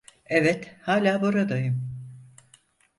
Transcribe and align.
Evet, 0.25 0.75
hala 0.81 1.21
buradayım. 1.21 1.89